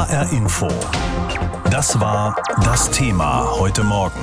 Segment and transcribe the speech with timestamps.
[0.00, 0.68] HR Info.
[1.70, 4.18] Das war das Thema heute Morgen.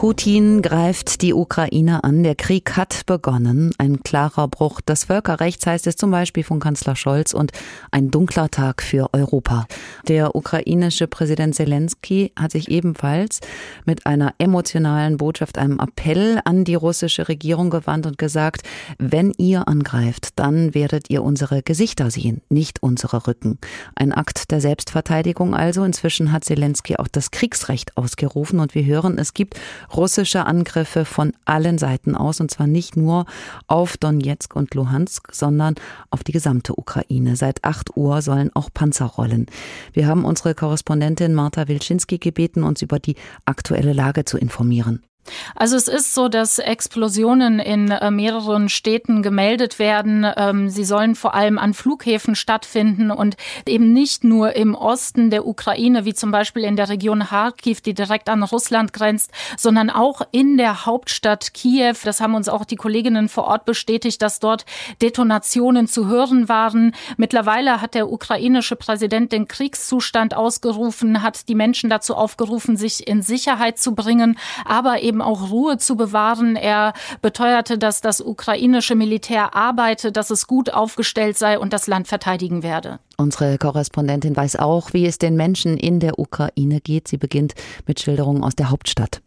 [0.00, 2.22] Putin greift die Ukraine an.
[2.22, 3.72] Der Krieg hat begonnen.
[3.76, 7.52] Ein klarer Bruch des Völkerrechts heißt es zum Beispiel von Kanzler Scholz und
[7.90, 9.66] ein dunkler Tag für Europa.
[10.08, 13.40] Der ukrainische Präsident Zelensky hat sich ebenfalls
[13.84, 18.62] mit einer emotionalen Botschaft, einem Appell an die russische Regierung gewandt und gesagt,
[18.96, 23.58] wenn ihr angreift, dann werdet ihr unsere Gesichter sehen, nicht unsere Rücken.
[23.96, 25.84] Ein Akt der Selbstverteidigung also.
[25.84, 29.60] Inzwischen hat Zelensky auch das Kriegsrecht ausgerufen und wir hören, es gibt
[29.96, 33.26] russische Angriffe von allen Seiten aus, und zwar nicht nur
[33.66, 35.74] auf Donetsk und Luhansk, sondern
[36.10, 37.36] auf die gesamte Ukraine.
[37.36, 39.46] Seit 8 Uhr sollen auch Panzer rollen.
[39.92, 45.02] Wir haben unsere Korrespondentin Marta Wilczynski gebeten, uns über die aktuelle Lage zu informieren.
[45.54, 50.26] Also es ist so, dass Explosionen in äh, mehreren Städten gemeldet werden.
[50.36, 55.46] Ähm, sie sollen vor allem an Flughäfen stattfinden und eben nicht nur im Osten der
[55.46, 60.22] Ukraine, wie zum Beispiel in der Region Kharkiv, die direkt an Russland grenzt, sondern auch
[60.32, 61.96] in der Hauptstadt Kiew.
[62.04, 64.64] Das haben uns auch die Kolleginnen vor Ort bestätigt, dass dort
[65.02, 66.94] Detonationen zu hören waren.
[67.16, 73.22] Mittlerweile hat der ukrainische Präsident den Kriegszustand ausgerufen, hat die Menschen dazu aufgerufen, sich in
[73.22, 76.56] Sicherheit zu bringen, aber eben auch Ruhe zu bewahren.
[76.56, 82.08] Er beteuerte, dass das ukrainische Militär arbeite, dass es gut aufgestellt sei und das Land
[82.08, 83.00] verteidigen werde.
[83.16, 87.08] Unsere Korrespondentin weiß auch, wie es den Menschen in der Ukraine geht.
[87.08, 87.54] Sie beginnt
[87.86, 89.20] mit Schilderungen aus der Hauptstadt.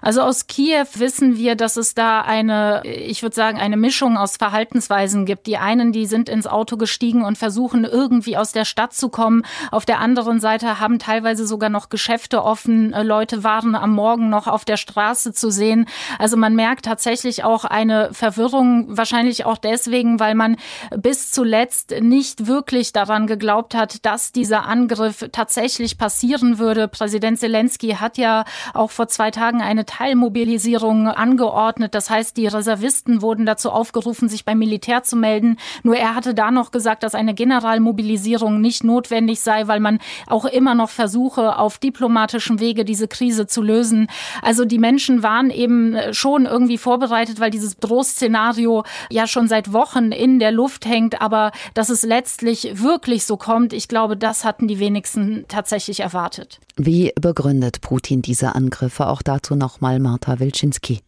[0.00, 4.36] Also aus Kiew wissen wir, dass es da eine, ich würde sagen, eine Mischung aus
[4.36, 5.46] Verhaltensweisen gibt.
[5.46, 9.44] Die einen, die sind ins Auto gestiegen und versuchen irgendwie aus der Stadt zu kommen.
[9.70, 12.92] Auf der anderen Seite haben teilweise sogar noch Geschäfte offen.
[12.92, 15.86] Äh, Leute waren am Morgen noch auf der Straße zu sehen.
[16.18, 20.56] Also man merkt tatsächlich auch eine Verwirrung, wahrscheinlich auch deswegen, weil man
[20.96, 26.88] bis zuletzt nicht wirklich daran geglaubt hat, dass dieser Angriff tatsächlich passieren würde.
[26.88, 31.94] Präsident Zelensky hat ja auch vor zwei Tagen Tagen eine Teilmobilisierung angeordnet.
[31.94, 35.56] Das heißt, die Reservisten wurden dazu aufgerufen, sich beim Militär zu melden.
[35.82, 40.44] Nur er hatte da noch gesagt, dass eine Generalmobilisierung nicht notwendig sei, weil man auch
[40.44, 44.08] immer noch versuche, auf diplomatischem Wege diese Krise zu lösen.
[44.42, 50.12] Also die Menschen waren eben schon irgendwie vorbereitet, weil dieses Drohszenario ja schon seit Wochen
[50.12, 51.20] in der Luft hängt.
[51.20, 56.60] Aber dass es letztlich wirklich so kommt, ich glaube, das hatten die wenigsten tatsächlich erwartet.
[56.76, 59.06] Wie begründet Putin diese Angriffe?
[59.06, 61.00] Auch dazu nochmal Marta Wilczynski.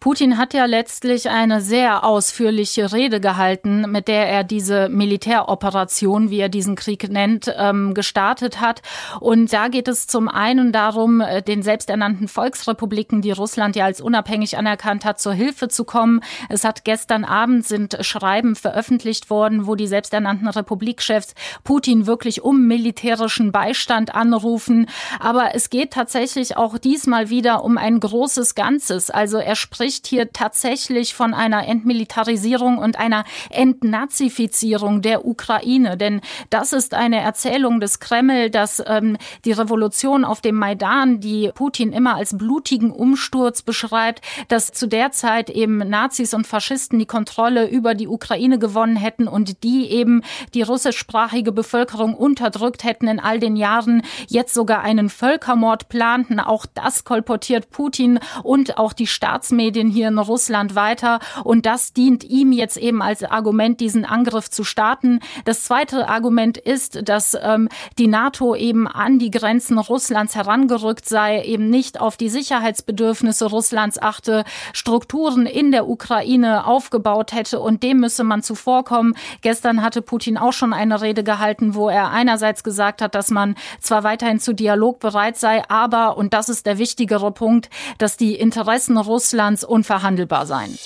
[0.00, 6.38] Putin hat ja letztlich eine sehr ausführliche Rede gehalten, mit der er diese Militäroperation, wie
[6.38, 8.80] er diesen Krieg nennt, ähm, gestartet hat.
[9.18, 14.00] Und da geht es zum einen darum, äh, den selbsternannten Volksrepubliken, die Russland ja als
[14.00, 16.20] unabhängig anerkannt hat, zur Hilfe zu kommen.
[16.48, 22.68] Es hat gestern Abend sind Schreiben veröffentlicht worden, wo die selbsternannten Republikchefs Putin wirklich um
[22.68, 24.86] militärischen Beistand anrufen.
[25.18, 29.10] Aber es geht tatsächlich auch diesmal wieder um ein großes Ganzes.
[29.10, 35.96] Also er spricht hier tatsächlich von einer Entmilitarisierung und einer Entnazifizierung der Ukraine.
[35.96, 36.20] Denn
[36.50, 39.16] das ist eine Erzählung des Kreml, dass ähm,
[39.46, 45.12] die Revolution auf dem Maidan, die Putin immer als blutigen Umsturz beschreibt, dass zu der
[45.12, 50.20] Zeit eben Nazis und Faschisten die Kontrolle über die Ukraine gewonnen hätten und die eben
[50.52, 56.38] die russischsprachige Bevölkerung unterdrückt hätten in all den Jahren, jetzt sogar einen Völkermord planten.
[56.38, 61.20] Auch das kolportiert Putin und auch die Staats Staatsmedien hier in Russland weiter.
[61.44, 65.20] Und das dient ihm jetzt eben als Argument, diesen Angriff zu starten.
[65.44, 67.68] Das zweite Argument ist, dass ähm,
[67.98, 74.02] die NATO eben an die Grenzen Russlands herangerückt sei, eben nicht auf die Sicherheitsbedürfnisse Russlands
[74.02, 79.14] achte, Strukturen in der Ukraine aufgebaut hätte und dem müsse man zuvorkommen.
[79.42, 83.54] Gestern hatte Putin auch schon eine Rede gehalten, wo er einerseits gesagt hat, dass man
[83.80, 88.34] zwar weiterhin zu Dialog bereit sei, aber, und das ist der wichtigere Punkt, dass die
[88.34, 90.78] Interessen Russlands Russlands unverhandelbar sein.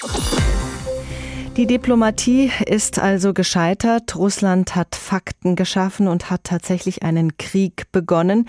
[1.59, 4.17] Die Diplomatie ist also gescheitert.
[4.17, 8.49] Russland hat Fakten geschaffen und hat tatsächlich einen Krieg begonnen.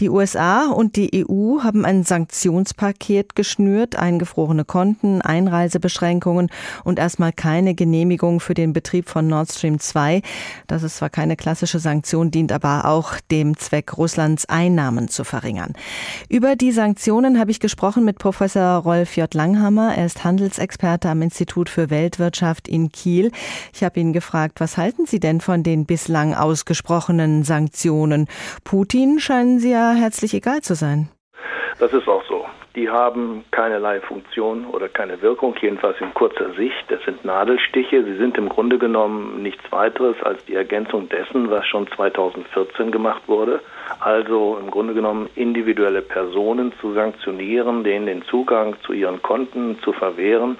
[0.00, 6.50] Die USA und die EU haben ein Sanktionspaket geschnürt, eingefrorene Konten, Einreisebeschränkungen
[6.82, 10.20] und erstmal keine Genehmigung für den Betrieb von Nord Stream 2.
[10.66, 15.74] Das ist zwar keine klassische Sanktion, dient aber auch dem Zweck, Russlands Einnahmen zu verringern.
[16.28, 19.32] Über die Sanktionen habe ich gesprochen mit Professor Rolf J.
[19.34, 19.94] Langhammer.
[19.94, 23.30] Er ist Handelsexperte am Institut für Weltwirtschaft Wirtschaft in Kiel.
[23.74, 28.28] Ich habe ihn gefragt, was halten Sie denn von den bislang ausgesprochenen Sanktionen?
[28.64, 31.10] Putin scheinen Sie ja herzlich egal zu sein.
[31.78, 32.46] Das ist auch so.
[32.76, 36.84] Die haben keinerlei Funktion oder keine Wirkung, jedenfalls in kurzer Sicht.
[36.88, 38.04] Das sind Nadelstiche.
[38.04, 43.22] Sie sind im Grunde genommen nichts weiteres als die Ergänzung dessen, was schon 2014 gemacht
[43.26, 43.60] wurde.
[43.98, 49.92] Also im Grunde genommen individuelle Personen zu sanktionieren, denen den Zugang zu ihren Konten zu
[49.92, 50.56] verwehren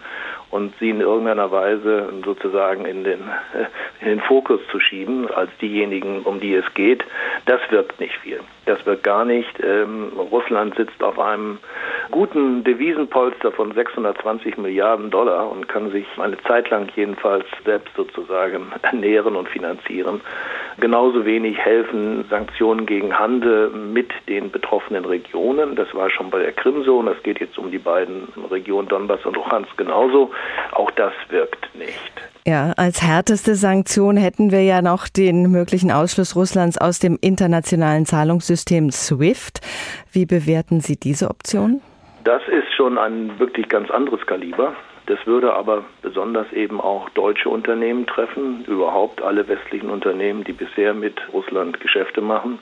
[0.50, 3.20] und sie in irgendeiner Weise sozusagen in den,
[4.00, 7.04] in den Fokus zu schieben als diejenigen, um die es geht,
[7.46, 8.40] das wirkt nicht viel.
[8.66, 9.60] Das wirkt gar nicht.
[9.62, 11.58] Ähm, Russland sitzt auf einem
[12.10, 18.72] guten Devisenpolster von 620 Milliarden Dollar und kann sich eine Zeit lang jedenfalls selbst sozusagen
[18.82, 20.20] ernähren und finanzieren.
[20.80, 25.76] Genauso wenig helfen Sanktionen gegen Handel mit den betroffenen Regionen.
[25.76, 28.88] Das war schon bei der Krim so und das geht jetzt um die beiden Regionen
[28.88, 30.30] Donbass und Luhansk genauso.
[30.72, 32.12] Auch das wirkt nicht.
[32.46, 38.06] Ja, als härteste Sanktion hätten wir ja noch den möglichen Ausschluss Russlands aus dem internationalen
[38.06, 39.60] Zahlungssystem SWIFT.
[40.12, 41.82] Wie bewerten Sie diese Option?
[42.24, 44.74] Das ist schon ein wirklich ganz anderes Kaliber.
[45.06, 50.94] Das würde aber besonders eben auch deutsche Unternehmen treffen, überhaupt alle westlichen Unternehmen, die bisher
[50.94, 52.58] mit Russland Geschäfte machen.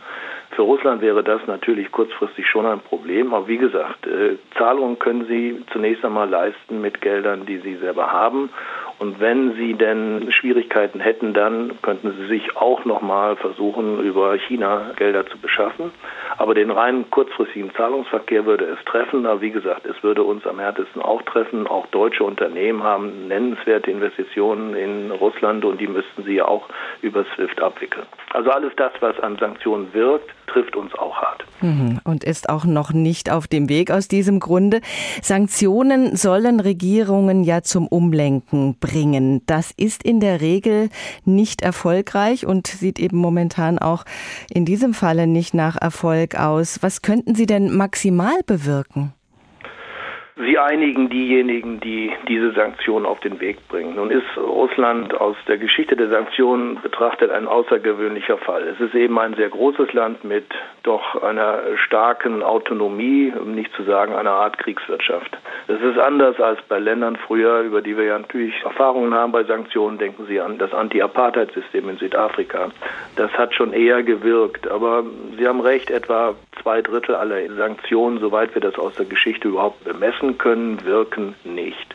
[0.50, 3.34] Für Russland wäre das natürlich kurzfristig schon ein Problem.
[3.34, 8.12] Aber wie gesagt, äh, Zahlungen können sie zunächst einmal leisten mit Geldern, die sie selber
[8.12, 8.50] haben.
[8.98, 14.92] Und wenn sie denn Schwierigkeiten hätten, dann könnten sie sich auch nochmal versuchen, über China
[14.96, 15.92] Gelder zu beschaffen.
[16.36, 19.24] Aber den reinen kurzfristigen Zahlungsverkehr würde es treffen.
[19.26, 21.66] Aber wie gesagt, es würde uns am härtesten auch treffen.
[21.68, 26.68] Auch deutsche Unternehmen haben nennenswerte Investitionen in Russland und die müssten sie ja auch
[27.00, 28.06] über SWIFT abwickeln.
[28.32, 31.44] Also alles das, was an Sanktionen wirkt, trifft uns auch hart.
[31.60, 32.00] Mhm.
[32.04, 34.80] Und ist auch noch nicht auf dem Weg aus diesem Grunde.
[35.22, 39.42] Sanktionen sollen Regierungen ja zum Umlenken bringen.
[39.46, 40.88] Das ist in der Regel
[41.24, 44.04] nicht erfolgreich und sieht eben momentan auch
[44.50, 46.78] in diesem Falle nicht nach Erfolg aus.
[46.82, 49.12] Was könnten Sie denn maximal bewirken?
[50.40, 53.96] Sie einigen diejenigen, die diese Sanktionen auf den Weg bringen.
[53.96, 58.62] Nun ist Russland aus der Geschichte der Sanktionen betrachtet ein außergewöhnlicher Fall.
[58.68, 60.46] Es ist eben ein sehr großes Land mit
[60.84, 65.36] doch einer starken Autonomie, um nicht zu sagen einer Art Kriegswirtschaft.
[65.66, 69.42] Es ist anders als bei Ländern früher, über die wir ja natürlich Erfahrungen haben bei
[69.42, 69.98] Sanktionen.
[69.98, 72.68] Denken Sie an das Anti-Apartheid-System in Südafrika.
[73.16, 74.70] Das hat schon eher gewirkt.
[74.70, 75.02] Aber
[75.36, 79.82] Sie haben recht, etwa zwei Drittel aller Sanktionen, soweit wir das aus der Geschichte überhaupt
[79.84, 81.94] bemessen können, wirken nicht.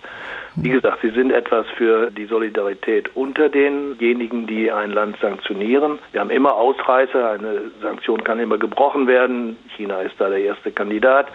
[0.56, 6.00] Wie gesagt, sie sind etwas für die Solidarität unter denjenigen, die ein Land sanktionieren.
[6.12, 9.58] Wir haben immer Ausreißer, eine Sanktion kann immer gebrochen werden.
[9.76, 11.28] China ist da der erste Kandidat.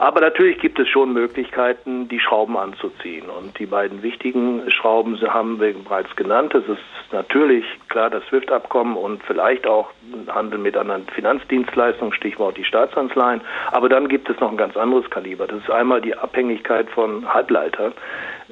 [0.00, 3.28] Aber natürlich gibt es schon Möglichkeiten, die Schrauben anzuziehen.
[3.28, 6.54] Und die beiden wichtigen Schrauben haben wir bereits genannt.
[6.54, 9.90] Das ist natürlich klar das SWIFT-Abkommen und vielleicht auch
[10.28, 13.42] Handel mit anderen Finanzdienstleistungen, Stichwort die Staatsanleihen.
[13.72, 15.46] Aber dann gibt es noch ein ganz anderes Kaliber.
[15.46, 17.92] Das ist einmal die Abhängigkeit von Halbleitern.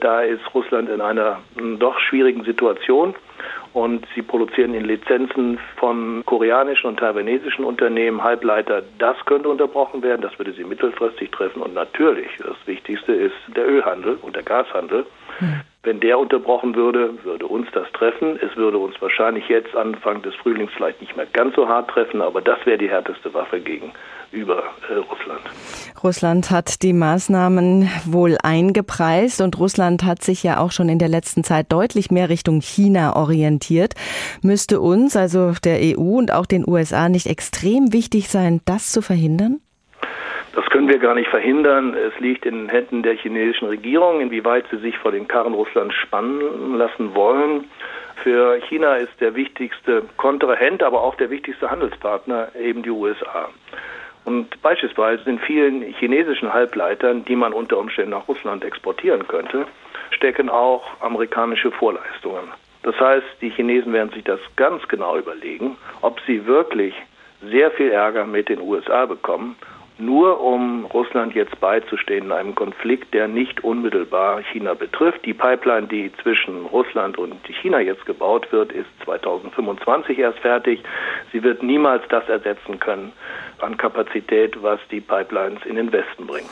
[0.01, 1.41] Da ist Russland in einer
[1.79, 3.15] doch schwierigen Situation
[3.73, 8.83] und sie produzieren in Lizenzen von koreanischen und taiwanesischen Unternehmen Halbleiter.
[8.99, 13.69] Das könnte unterbrochen werden, das würde sie mittelfristig treffen und natürlich, das Wichtigste ist der
[13.69, 15.07] Ölhandel und der Gashandel.
[15.39, 15.61] Hm.
[15.89, 18.39] Wenn der unterbrochen würde, würde uns das treffen.
[18.43, 22.21] Es würde uns wahrscheinlich jetzt Anfang des Frühlings vielleicht nicht mehr ganz so hart treffen,
[22.21, 25.41] aber das wäre die härteste Waffe gegenüber äh, Russland.
[26.05, 31.09] Russland hat die Maßnahmen wohl eingepreist und Russland hat sich ja auch schon in der
[31.09, 33.95] letzten Zeit deutlich mehr Richtung China orientiert.
[34.43, 39.01] Müsste uns, also der EU und auch den USA, nicht extrem wichtig sein, das zu
[39.01, 39.63] verhindern?
[40.59, 41.95] Das können wir gar nicht verhindern.
[41.95, 45.95] Es liegt in den Händen der chinesischen Regierung, inwieweit sie sich vor den Karren Russlands
[45.95, 47.71] spannen lassen wollen.
[48.25, 53.51] Für China ist der wichtigste Kontrahent, aber auch der wichtigste Handelspartner eben die USA.
[54.25, 59.65] Und beispielsweise in vielen chinesischen Halbleitern, die man unter Umständen nach Russland exportieren könnte,
[60.11, 62.49] stecken auch amerikanische Vorleistungen.
[62.83, 66.97] Das heißt, die Chinesen werden sich das ganz genau überlegen, ob sie wirklich
[67.49, 69.55] sehr viel Ärger mit den USA bekommen
[69.99, 75.25] nur um Russland jetzt beizustehen in einem Konflikt, der nicht unmittelbar China betrifft.
[75.25, 80.83] Die Pipeline, die zwischen Russland und China jetzt gebaut wird, ist 2025 erst fertig.
[81.33, 83.13] Sie wird niemals das ersetzen können
[83.61, 86.49] an Kapazität, was die Pipelines in den Westen bringen.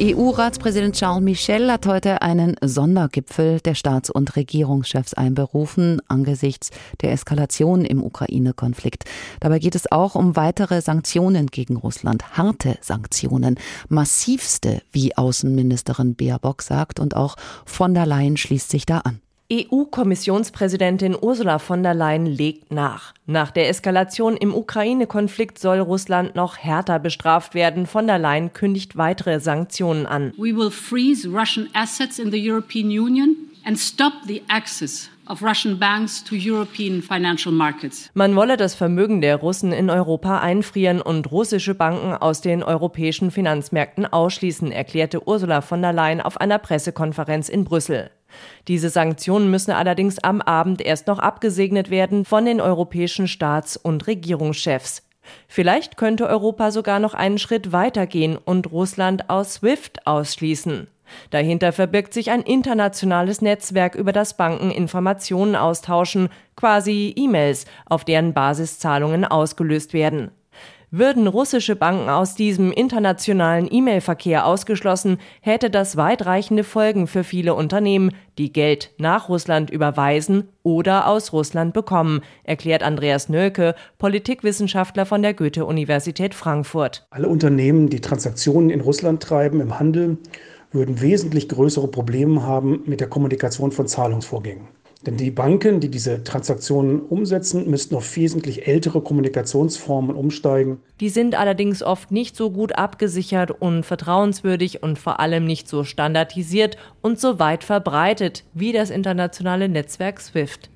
[0.00, 6.70] EU-Ratspräsident Charles Michel hat heute einen Sondergipfel der Staats- und Regierungschefs einberufen angesichts
[7.02, 9.06] der Eskalation im Ukraine-Konflikt.
[9.40, 16.62] Dabei geht es auch um weitere Sanktionen gegen Russland, harte Sanktionen, massivste, wie Außenministerin Baerbock
[16.62, 17.34] sagt, und auch
[17.66, 19.20] von der Leyen schließt sich da an.
[19.50, 23.14] EU-Kommissionspräsidentin Ursula von der Leyen legt nach.
[23.24, 27.86] Nach der Eskalation im Ukraine-Konflikt soll Russland noch härter bestraft werden.
[27.86, 30.34] Von der Leyen kündigt weitere Sanktionen an.
[30.36, 35.78] We will freeze Russian assets in the European Union and stop the access of Russian
[35.78, 38.10] banks to European financial markets.
[38.12, 43.30] Man wolle das Vermögen der Russen in Europa einfrieren und russische Banken aus den europäischen
[43.30, 48.10] Finanzmärkten ausschließen, erklärte Ursula von der Leyen auf einer Pressekonferenz in Brüssel.
[48.68, 54.06] Diese Sanktionen müssen allerdings am Abend erst noch abgesegnet werden von den europäischen Staats- und
[54.06, 55.02] Regierungschefs.
[55.46, 60.88] Vielleicht könnte Europa sogar noch einen Schritt weitergehen und Russland aus SWIFT ausschließen.
[61.30, 68.34] Dahinter verbirgt sich ein internationales Netzwerk, über das Banken Informationen austauschen, quasi E-Mails, auf deren
[68.34, 70.30] Basis Zahlungen ausgelöst werden.
[70.90, 78.12] Würden russische Banken aus diesem internationalen E-Mail-Verkehr ausgeschlossen, hätte das weitreichende Folgen für viele Unternehmen,
[78.38, 85.34] die Geld nach Russland überweisen oder aus Russland bekommen, erklärt Andreas Nölke, Politikwissenschaftler von der
[85.34, 87.06] Goethe-Universität Frankfurt.
[87.10, 90.16] Alle Unternehmen, die Transaktionen in Russland treiben im Handel,
[90.70, 94.68] würden wesentlich größere Probleme haben mit der Kommunikation von Zahlungsvorgängen.
[95.08, 100.82] Denn die Banken, die diese Transaktionen umsetzen, müssten auf wesentlich ältere Kommunikationsformen umsteigen.
[101.00, 105.82] Die sind allerdings oft nicht so gut abgesichert und vertrauenswürdig und vor allem nicht so
[105.82, 110.68] standardisiert und so weit verbreitet wie das internationale Netzwerk SWIFT.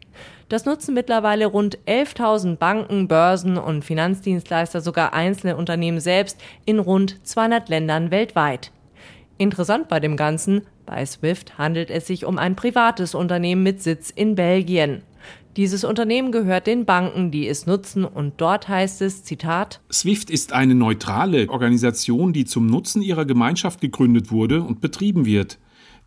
[0.49, 7.21] Das nutzen mittlerweile rund 11.000 Banken, Börsen und Finanzdienstleister, sogar einzelne Unternehmen selbst in rund
[7.27, 8.73] 200 Ländern weltweit.
[9.37, 14.11] Interessant bei dem Ganzen, bei Swift handelt es sich um ein privates Unternehmen mit Sitz
[14.11, 15.03] in Belgien.
[15.57, 20.55] Dieses Unternehmen gehört den Banken, die es nutzen, und dort heißt es, Zitat, SWIFT ist
[20.55, 25.59] eine neutrale Organisation, die zum Nutzen ihrer Gemeinschaft gegründet wurde und betrieben wird.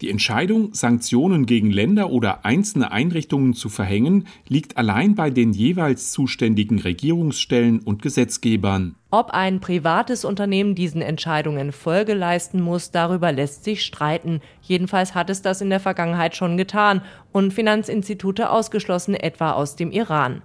[0.01, 6.11] Die Entscheidung, Sanktionen gegen Länder oder einzelne Einrichtungen zu verhängen, liegt allein bei den jeweils
[6.11, 8.95] zuständigen Regierungsstellen und Gesetzgebern.
[9.09, 14.41] Ob ein privates Unternehmen diesen Entscheidungen Folge leisten muss, darüber lässt sich streiten.
[14.61, 19.91] Jedenfalls hat es das in der Vergangenheit schon getan und Finanzinstitute ausgeschlossen, etwa aus dem
[19.91, 20.41] Iran.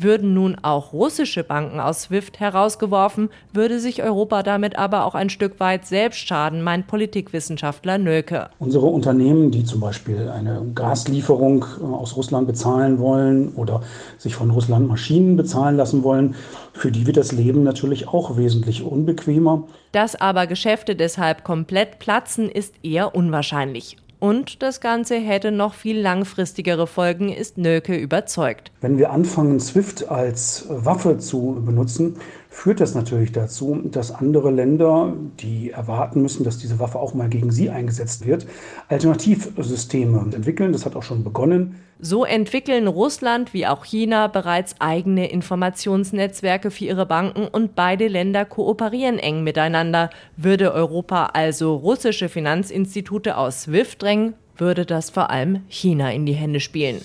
[0.00, 5.28] Würden nun auch russische Banken aus SWIFT herausgeworfen, würde sich Europa damit aber auch ein
[5.28, 8.48] Stück weit selbst schaden, meint Politikwissenschaftler Nölke.
[8.60, 13.82] Unsere Unternehmen, die zum Beispiel eine Gaslieferung äh, aus Russland bezahlen wollen oder
[14.18, 16.36] sich von Russland Maschinen bezahlen lassen wollen,
[16.74, 19.64] für die wird das Leben natürlich auch wesentlich unbequemer.
[19.90, 23.96] Dass aber Geschäfte deshalb komplett platzen, ist eher unwahrscheinlich.
[24.20, 28.72] Und das Ganze hätte noch viel langfristigere Folgen, ist Nöke überzeugt.
[28.80, 32.16] Wenn wir anfangen, SWIFT als Waffe zu benutzen,
[32.58, 37.28] führt das natürlich dazu, dass andere Länder, die erwarten müssen, dass diese Waffe auch mal
[37.28, 38.46] gegen sie eingesetzt wird,
[38.88, 40.72] Alternativsysteme entwickeln.
[40.72, 41.76] Das hat auch schon begonnen.
[42.00, 48.44] So entwickeln Russland wie auch China bereits eigene Informationsnetzwerke für ihre Banken und beide Länder
[48.44, 50.10] kooperieren eng miteinander.
[50.36, 56.32] Würde Europa also russische Finanzinstitute aus SWIFT drängen, würde das vor allem China in die
[56.32, 57.00] Hände spielen.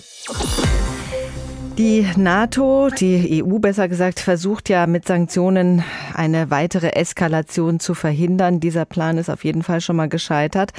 [1.77, 8.60] Die NATO, die EU besser gesagt, versucht ja mit Sanktionen eine weitere Eskalation zu verhindern.
[8.60, 10.72] Dieser Plan ist auf jeden Fall schon mal gescheitert.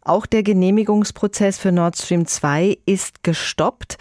[0.00, 3.98] Auch der Genehmigungsprozess für Nord Stream 2 ist gestoppt.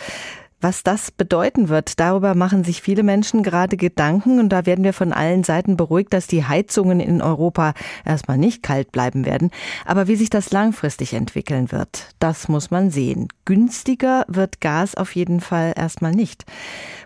[0.60, 4.94] Was das bedeuten wird, darüber machen sich viele Menschen gerade Gedanken und da werden wir
[4.94, 9.52] von allen Seiten beruhigt, dass die Heizungen in Europa erstmal nicht kalt bleiben werden.
[9.86, 13.28] Aber wie sich das langfristig entwickeln wird, das muss man sehen.
[13.46, 16.46] Günstiger wird Gas auf jeden Fall erstmal nicht.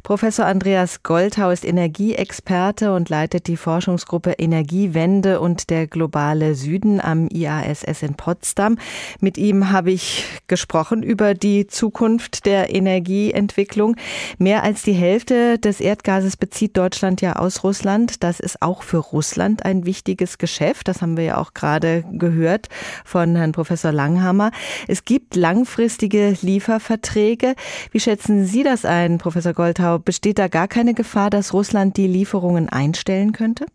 [0.02, 7.28] Professor Andreas Goldhau ist Energieexperte und leitet die Forschungsgruppe Energiewende und der globale Süden am
[7.28, 8.78] IASS in Potsdam.
[9.20, 13.96] Mit ihm habe ich gesprochen über die Zukunft der Energie Entwicklung.
[14.38, 18.24] Mehr als die Hälfte des Erdgases bezieht Deutschland ja aus Russland.
[18.24, 20.88] Das ist auch für Russland ein wichtiges Geschäft.
[20.88, 22.70] Das haben wir ja auch gerade gehört
[23.04, 24.52] von Herrn Professor Langhammer.
[24.88, 27.56] Es gibt langfristige Lieferverträge.
[27.92, 29.98] Wie schätzen Sie das ein, Professor Goldhau?
[29.98, 33.66] Besteht da gar keine Gefahr, dass Russland die Lieferungen einstellen könnte?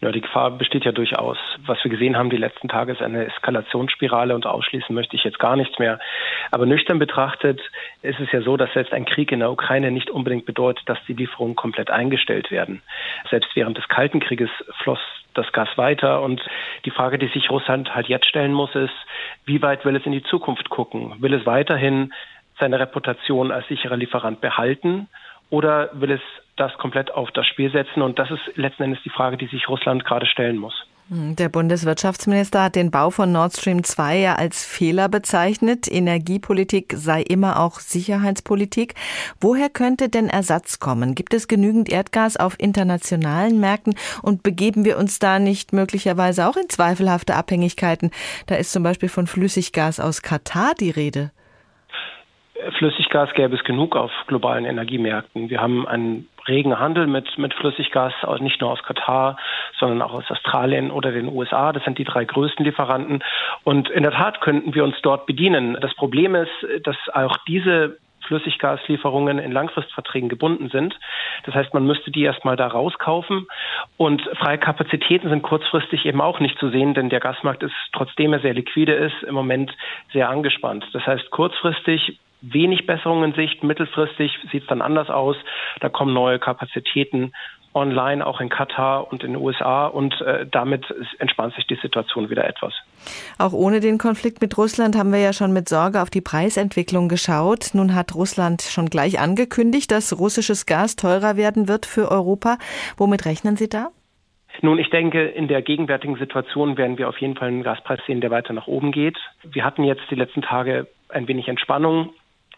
[0.00, 1.36] Ja, die Gefahr besteht ja durchaus.
[1.66, 5.38] Was wir gesehen haben die letzten Tage ist eine Eskalationsspirale und ausschließen möchte ich jetzt
[5.38, 5.98] gar nichts mehr.
[6.50, 7.60] Aber nüchtern betrachtet
[8.02, 10.98] ist es ja so, dass selbst ein Krieg in der Ukraine nicht unbedingt bedeutet, dass
[11.06, 12.82] die Lieferungen komplett eingestellt werden.
[13.30, 14.50] Selbst während des Kalten Krieges
[14.82, 15.00] floss
[15.34, 16.42] das Gas weiter und
[16.84, 18.94] die Frage, die sich Russland halt jetzt stellen muss, ist,
[19.44, 21.14] wie weit will es in die Zukunft gucken?
[21.20, 22.12] Will es weiterhin
[22.58, 25.08] seine Reputation als sicherer Lieferant behalten
[25.50, 26.20] oder will es
[26.60, 28.02] das komplett auf das Spiel setzen?
[28.02, 30.86] Und das ist letzten Endes die Frage, die sich Russland gerade stellen muss.
[31.10, 35.90] Hm, der Bundeswirtschaftsminister hat den Bau von Nord Stream 2 ja als Fehler bezeichnet.
[35.90, 38.94] Energiepolitik sei immer auch Sicherheitspolitik.
[39.40, 41.16] Woher könnte denn Ersatz kommen?
[41.16, 46.56] Gibt es genügend Erdgas auf internationalen Märkten und begeben wir uns da nicht möglicherweise auch
[46.56, 48.12] in zweifelhafte Abhängigkeiten?
[48.46, 51.32] Da ist zum Beispiel von Flüssiggas aus Katar die Rede.
[52.78, 55.50] Flüssiggas gäbe es genug auf globalen Energiemärkten.
[55.50, 59.36] Wir haben einen regen Handel mit, mit Flüssiggas, nicht nur aus Katar,
[59.78, 61.72] sondern auch aus Australien oder den USA.
[61.72, 63.22] Das sind die drei größten Lieferanten.
[63.64, 65.76] Und in der Tat könnten wir uns dort bedienen.
[65.80, 66.50] Das Problem ist,
[66.84, 67.98] dass auch diese
[68.30, 70.96] Flüssiggaslieferungen in Langfristverträgen gebunden sind.
[71.44, 73.46] Das heißt, man müsste die erstmal da rauskaufen.
[73.96, 78.32] Und freie Kapazitäten sind kurzfristig eben auch nicht zu sehen, denn der Gasmarkt ist, trotzdem
[78.32, 79.72] er sehr liquide ist, im Moment
[80.12, 80.86] sehr angespannt.
[80.92, 83.62] Das heißt, kurzfristig wenig Besserung in Sicht.
[83.62, 85.36] Mittelfristig sieht es dann anders aus.
[85.80, 87.32] Da kommen neue Kapazitäten
[87.74, 90.84] online, auch in Katar und in den USA und äh, damit
[91.18, 92.74] entspannt sich die Situation wieder etwas.
[93.38, 97.08] Auch ohne den Konflikt mit Russland haben wir ja schon mit Sorge auf die Preisentwicklung
[97.08, 97.70] geschaut.
[97.74, 102.58] Nun hat Russland schon gleich angekündigt, dass russisches Gas teurer werden wird für Europa.
[102.96, 103.90] Womit rechnen Sie da?
[104.62, 108.20] Nun, ich denke, in der gegenwärtigen Situation werden wir auf jeden Fall einen Gaspreis sehen,
[108.20, 109.16] der weiter nach oben geht.
[109.44, 112.10] Wir hatten jetzt die letzten Tage ein wenig Entspannung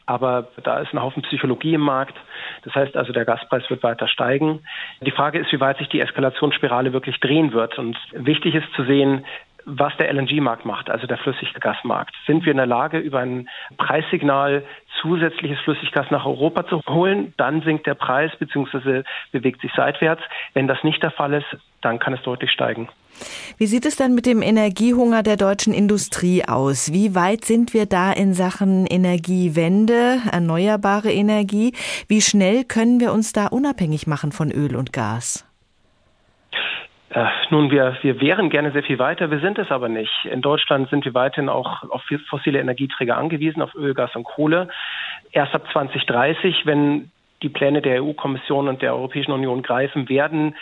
[0.07, 2.17] aber da ist ein Haufen Psychologie im Markt.
[2.65, 4.61] Das heißt also, der Gaspreis wird weiter steigen.
[5.01, 7.79] Die Frage ist, wie weit sich die Eskalationsspirale wirklich drehen wird.
[7.79, 9.25] Und wichtig ist zu sehen,
[9.65, 12.15] was der LNG-Markt macht, also der Flüssiggasmarkt.
[12.27, 14.65] Sind wir in der Lage, über ein Preissignal
[15.01, 19.03] zusätzliches Flüssiggas nach Europa zu holen, dann sinkt der Preis bzw.
[19.31, 20.23] bewegt sich seitwärts.
[20.55, 22.89] Wenn das nicht der Fall ist, dann kann es deutlich steigen.
[23.59, 26.93] Wie sieht es dann mit dem Energiehunger der deutschen Industrie aus?
[26.93, 31.73] Wie weit sind wir da in Sachen Energiewende, erneuerbare Energie?
[32.09, 35.47] Wie schnell können wir uns da unabhängig machen von Öl und Gas?
[37.11, 40.25] Äh, nun, wir, wir wären gerne sehr viel weiter, wir sind es aber nicht.
[40.25, 44.69] In Deutschland sind wir weiterhin auch auf fossile Energieträger angewiesen, auf Öl, Gas und Kohle.
[45.31, 47.11] Erst ab 2030, wenn
[47.43, 50.55] die Pläne der EU-Kommission und der Europäischen Union greifen, werden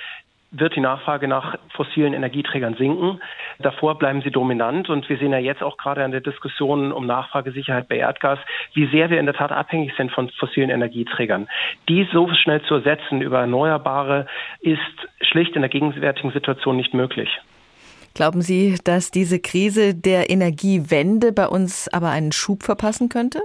[0.50, 3.20] wird die Nachfrage nach fossilen Energieträgern sinken.
[3.58, 7.06] Davor bleiben sie dominant und wir sehen ja jetzt auch gerade an der Diskussion um
[7.06, 8.38] Nachfragesicherheit bei Erdgas,
[8.74, 11.48] wie sehr wir in der Tat abhängig sind von fossilen Energieträgern.
[11.88, 14.26] Die so schnell zu ersetzen über Erneuerbare
[14.60, 14.80] ist
[15.20, 17.28] schlicht in der gegenwärtigen Situation nicht möglich.
[18.14, 23.40] Glauben Sie, dass diese Krise der Energiewende bei uns aber einen Schub verpassen könnte?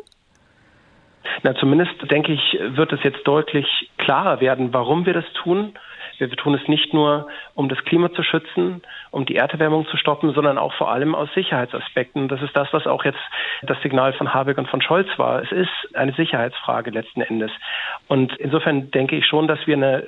[1.43, 5.73] Na, zumindest denke ich, wird es jetzt deutlich klarer werden, warum wir das tun
[6.19, 10.33] wir tun es nicht nur, um das Klima zu schützen, um die Erderwärmung zu stoppen,
[10.33, 12.27] sondern auch vor allem aus Sicherheitsaspekten.
[12.27, 13.19] Das ist das, was auch jetzt
[13.63, 15.41] das Signal von Habeck und von Scholz war.
[15.41, 17.51] Es ist eine Sicherheitsfrage letzten Endes.
[18.07, 20.07] Und insofern denke ich schon, dass wir eine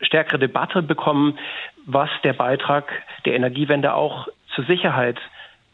[0.00, 1.38] stärkere Debatte bekommen,
[1.86, 2.90] was der Beitrag
[3.24, 5.18] der Energiewende auch zur Sicherheit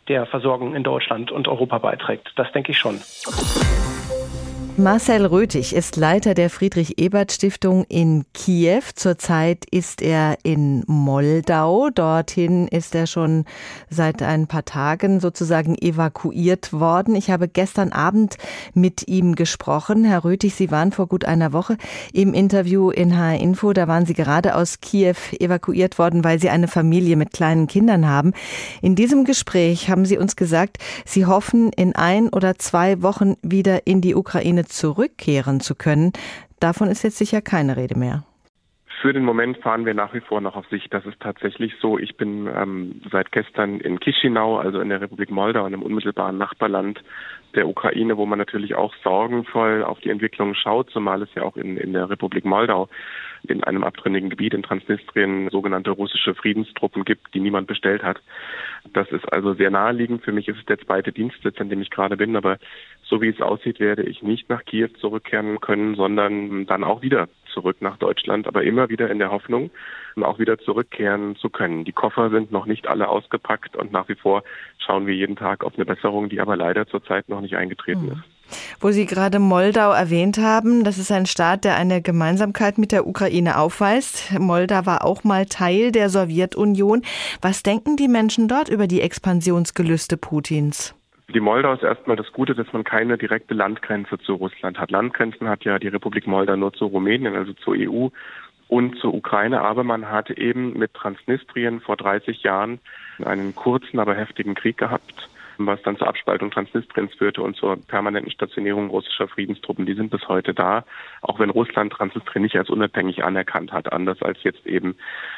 [0.08, 2.32] der Versorgung in Deutschland und Europa beiträgt.
[2.36, 3.00] Das denke ich schon.
[4.80, 8.80] Marcel Röthig ist Leiter der Friedrich-Ebert-Stiftung in Kiew.
[8.94, 11.90] Zurzeit ist er in Moldau.
[11.90, 13.44] Dorthin ist er schon
[13.90, 17.14] seit ein paar Tagen sozusagen evakuiert worden.
[17.14, 18.38] Ich habe gestern Abend
[18.72, 20.02] mit ihm gesprochen.
[20.04, 21.76] Herr Röthig, Sie waren vor gut einer Woche
[22.14, 23.74] im Interview in HR Info.
[23.74, 28.08] Da waren Sie gerade aus Kiew evakuiert worden, weil Sie eine Familie mit kleinen Kindern
[28.08, 28.32] haben.
[28.80, 33.86] In diesem Gespräch haben Sie uns gesagt, Sie hoffen, in ein oder zwei Wochen wieder
[33.86, 36.12] in die Ukraine zurückkehren zu können.
[36.60, 38.24] Davon ist jetzt sicher keine Rede mehr.
[39.00, 40.92] Für den Moment fahren wir nach wie vor noch auf Sicht.
[40.92, 41.98] Das ist tatsächlich so.
[41.98, 47.02] Ich bin ähm, seit gestern in Chisinau, also in der Republik Moldau, einem unmittelbaren Nachbarland
[47.54, 51.56] der Ukraine, wo man natürlich auch sorgenvoll auf die Entwicklung schaut, zumal es ja auch
[51.56, 52.90] in, in der Republik Moldau
[53.44, 58.20] in einem abtrünnigen Gebiet in Transnistrien sogenannte russische Friedenstruppen gibt, die niemand bestellt hat.
[58.92, 60.22] Das ist also sehr naheliegend.
[60.22, 62.58] Für mich ist es der zweite Dienstsitz, an dem ich gerade bin, aber
[63.02, 67.28] so wie es aussieht, werde ich nicht nach Kiew zurückkehren können, sondern dann auch wieder
[67.52, 69.70] zurück nach Deutschland, aber immer wieder in der Hoffnung,
[70.22, 71.84] auch wieder zurückkehren zu können.
[71.84, 74.42] Die Koffer sind noch nicht alle ausgepackt und nach wie vor
[74.78, 78.12] schauen wir jeden Tag auf eine Besserung, die aber leider zurzeit noch nicht eingetreten mhm.
[78.12, 78.22] ist.
[78.80, 83.06] Wo Sie gerade Moldau erwähnt haben, das ist ein Staat, der eine Gemeinsamkeit mit der
[83.06, 84.38] Ukraine aufweist.
[84.38, 87.02] Moldau war auch mal Teil der Sowjetunion.
[87.40, 90.94] Was denken die Menschen dort über die Expansionsgelüste Putins?
[91.32, 94.90] Die Moldau ist erstmal das Gute, dass man keine direkte Landgrenze zu Russland hat.
[94.90, 98.08] Landgrenzen hat ja die Republik Moldau nur zu Rumänien, also zur EU
[98.66, 99.60] und zur Ukraine.
[99.60, 102.80] Aber man hat eben mit Transnistrien vor 30 Jahren
[103.24, 105.28] einen kurzen, aber heftigen Krieg gehabt
[105.66, 109.86] was dann zur Abspaltung Transnistriens führte und zur permanenten Stationierung russischer Friedenstruppen.
[109.86, 110.84] Die sind bis heute da,
[111.22, 114.96] auch wenn Russland Transnistrien nicht als unabhängig anerkannt hat, anders als jetzt eben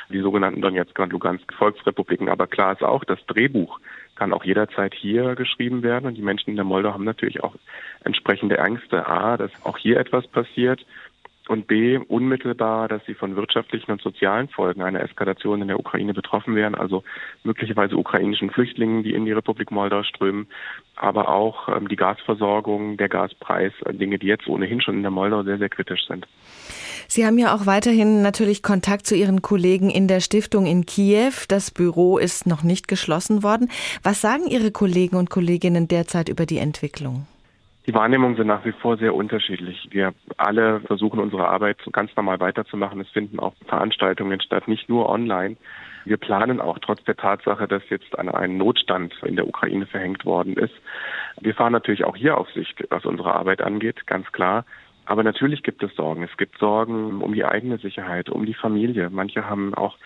[0.09, 2.29] die sogenannten Donetsk und Lugansk Volksrepubliken.
[2.29, 3.81] Aber klar ist auch, das Drehbuch
[4.15, 7.55] kann auch jederzeit hier geschrieben werden und die Menschen in der Moldau haben natürlich auch
[8.05, 9.07] entsprechende Ängste.
[9.07, 10.85] A, dass auch hier etwas passiert
[11.49, 16.15] und B, unmittelbar, dass sie von wirtschaftlichen und sozialen Folgen einer Eskalation in der Ukraine
[16.15, 17.03] betroffen wären, also
[17.43, 20.47] möglicherweise ukrainischen Flüchtlingen, die in die Republik Moldau strömen,
[20.97, 25.11] aber auch ähm, die Gasversorgung, der Gaspreis, äh, Dinge, die jetzt ohnehin schon in der
[25.11, 26.27] Moldau sehr, sehr kritisch sind.
[27.09, 31.33] Sie haben ja auch weiterhin natürlich Kontakt zu Ihren Kollegen in der Stiftung in Kiew.
[31.49, 33.69] Das Büro ist noch nicht geschlossen worden.
[34.03, 37.27] Was sagen Ihre Kollegen und Kolleginnen derzeit über die Entwicklung?
[37.87, 39.89] Die Wahrnehmungen sind nach wie vor sehr unterschiedlich.
[39.91, 43.01] Wir alle versuchen unsere Arbeit ganz normal weiterzumachen.
[43.01, 45.57] Es finden auch Veranstaltungen statt, nicht nur online.
[46.05, 50.55] Wir planen auch trotz der Tatsache, dass jetzt ein Notstand in der Ukraine verhängt worden
[50.55, 50.75] ist.
[51.41, 54.65] Wir fahren natürlich auch hier auf Sicht, was unsere Arbeit angeht, ganz klar.
[55.05, 56.23] Aber natürlich gibt es Sorgen.
[56.23, 59.11] Es gibt Sorgen um die eigene Sicherheit, um die Familie.
[59.11, 59.99] Manche haben auch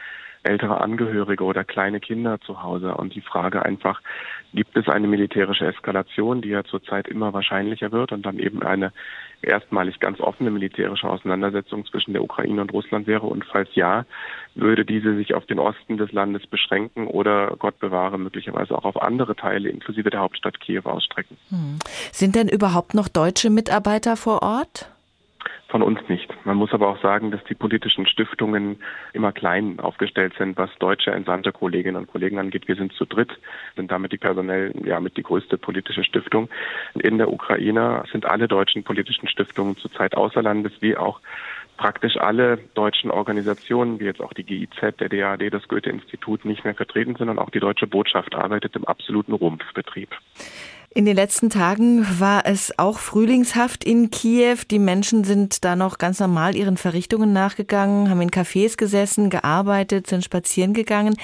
[0.42, 2.94] ältere Angehörige oder kleine Kinder zu Hause.
[2.94, 4.00] Und die Frage einfach,
[4.56, 8.92] gibt es eine militärische Eskalation, die ja zurzeit immer wahrscheinlicher wird und dann eben eine
[9.42, 13.26] erstmalig ganz offene militärische Auseinandersetzung zwischen der Ukraine und Russland wäre?
[13.26, 14.04] Und falls ja,
[14.54, 19.00] würde diese sich auf den Osten des Landes beschränken oder Gott bewahre möglicherweise auch auf
[19.00, 21.36] andere Teile inklusive der Hauptstadt Kiew ausstrecken.
[21.50, 21.78] Hm.
[22.10, 24.90] Sind denn überhaupt noch deutsche Mitarbeiter vor Ort?
[25.68, 26.32] Von uns nicht.
[26.44, 28.76] Man muss aber auch sagen, dass die politischen Stiftungen
[29.12, 32.68] immer klein aufgestellt sind, was deutsche entsandte Kolleginnen und Kollegen angeht.
[32.68, 33.32] Wir sind zu dritt,
[33.74, 36.48] sind damit die personell ja mit die größte politische Stiftung.
[36.94, 41.20] In der Ukraine sind alle deutschen politischen Stiftungen zurzeit außer Landes wie auch
[41.76, 46.74] praktisch alle deutschen Organisationen, wie jetzt auch die GIZ, der DAD, das Goethe-Institut, nicht mehr
[46.74, 50.10] vertreten sind und auch die deutsche Botschaft arbeitet im absoluten Rumpfbetrieb.
[50.96, 54.56] In den letzten Tagen war es auch frühlingshaft in Kiew.
[54.70, 60.06] Die Menschen sind da noch ganz normal ihren Verrichtungen nachgegangen, haben in Cafés gesessen, gearbeitet,
[60.06, 61.14] sind spazieren gegangen.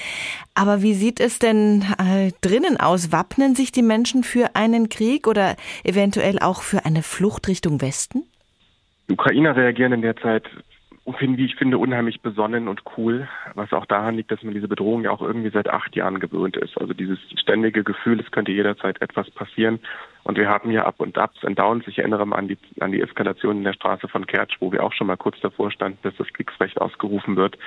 [0.53, 3.11] Aber wie sieht es denn äh, drinnen aus?
[3.11, 8.25] Wappnen sich die Menschen für einen Krieg oder eventuell auch für eine Flucht Richtung Westen?
[9.09, 10.43] Ukrainer reagieren in der Zeit
[11.05, 15.03] wie ich finde, unheimlich besonnen und cool, was auch daran liegt, dass man diese Bedrohung
[15.03, 16.77] ja auch irgendwie seit acht Jahren gewöhnt ist.
[16.79, 19.79] Also dieses ständige Gefühl, es könnte jederzeit etwas passieren.
[20.23, 21.85] Und wir haben ja Up und Ups und Downs.
[21.87, 24.81] Ich erinnere mal an die, an die Eskalation in der Straße von Kertsch, wo wir
[24.81, 27.57] auch schon mal kurz davor standen, dass das Kriegsrecht ausgerufen wird.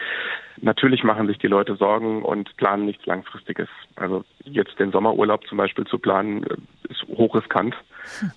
[0.62, 3.68] Natürlich machen sich die Leute Sorgen und planen nichts Langfristiges.
[3.96, 6.56] Also jetzt den Sommerurlaub zum Beispiel zu planen, äh,
[6.88, 7.76] ist hochriskant,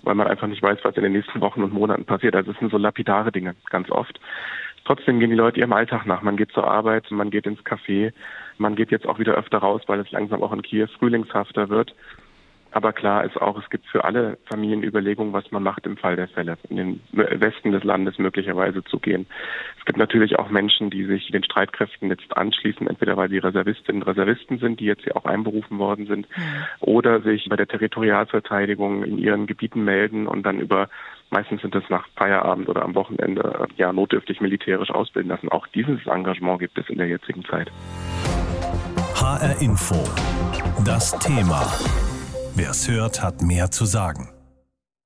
[0.02, 2.36] weil man einfach nicht weiß, was in den nächsten Wochen und Monaten passiert.
[2.36, 4.20] Also es sind so lapidare Dinge ganz oft.
[4.90, 6.22] Trotzdem gehen die Leute ihrem Alltag nach.
[6.22, 8.12] Man geht zur Arbeit, man geht ins Café,
[8.58, 11.94] man geht jetzt auch wieder öfter raus, weil es langsam auch in Kiew frühlingshafter wird.
[12.72, 16.16] Aber klar ist auch, es gibt für alle Familien Überlegungen, was man macht im Fall
[16.16, 19.26] der Fälle, in den Westen des Landes möglicherweise zu gehen.
[19.78, 24.02] Es gibt natürlich auch Menschen, die sich den Streitkräften jetzt anschließen, entweder weil sie Reservistinnen
[24.02, 26.42] und Reservisten sind, die jetzt hier auch einberufen worden sind, mhm.
[26.80, 30.88] oder sich bei der Territorialverteidigung in ihren Gebieten melden und dann über
[31.30, 35.48] Meistens sind es nach Feierabend oder am Wochenende ja notdürftig militärisch ausbilden lassen.
[35.48, 37.70] Auch dieses Engagement gibt es in der jetzigen Zeit.
[39.14, 39.94] HR Info.
[40.84, 41.62] Das Thema.
[42.56, 44.28] Wer es hört, hat mehr zu sagen.